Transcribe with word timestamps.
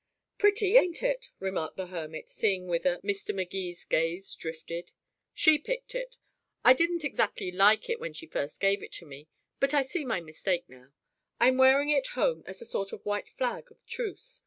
"Pretty, 0.39 0.77
ain't 0.77 1.03
it?" 1.03 1.29
remarked 1.37 1.75
the 1.77 1.85
hermit, 1.85 2.27
seeing 2.27 2.65
whither 2.65 2.97
Mr. 3.03 3.35
Magee's 3.35 3.85
gaze 3.85 4.33
drifted. 4.33 4.93
"She 5.31 5.59
picked 5.59 5.93
it. 5.93 6.17
I 6.65 6.73
didn't 6.73 7.03
exactly 7.05 7.51
like 7.51 7.87
it 7.87 7.99
when 7.99 8.13
she 8.13 8.25
first 8.25 8.59
gave 8.59 8.81
it 8.81 8.93
to 8.93 9.05
me, 9.05 9.27
but 9.59 9.75
I 9.75 9.83
see 9.83 10.03
my 10.03 10.19
mistake 10.19 10.67
now. 10.67 10.93
I'm 11.39 11.57
wearing 11.57 11.89
it 11.91 12.07
home 12.17 12.41
as 12.47 12.63
a 12.63 12.65
sort 12.65 12.91
of 12.91 13.01
a 13.01 13.03
white 13.03 13.29
flag 13.29 13.69
of 13.69 13.85
truce. 13.85 14.39